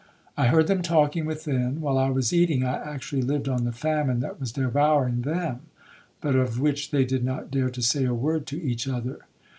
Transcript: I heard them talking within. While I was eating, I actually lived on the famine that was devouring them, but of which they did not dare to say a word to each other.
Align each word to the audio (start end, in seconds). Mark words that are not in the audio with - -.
I 0.35 0.47
heard 0.47 0.65
them 0.65 0.81
talking 0.81 1.25
within. 1.27 1.79
While 1.79 1.99
I 1.99 2.09
was 2.09 2.33
eating, 2.33 2.63
I 2.63 2.81
actually 2.83 3.21
lived 3.21 3.47
on 3.47 3.65
the 3.65 3.71
famine 3.71 4.19
that 4.21 4.39
was 4.39 4.51
devouring 4.51 5.21
them, 5.21 5.59
but 6.21 6.35
of 6.35 6.59
which 6.59 6.89
they 6.89 7.05
did 7.05 7.23
not 7.23 7.51
dare 7.51 7.69
to 7.69 7.81
say 7.83 8.05
a 8.05 8.13
word 8.15 8.47
to 8.47 8.59
each 8.59 8.87
other. 8.87 9.19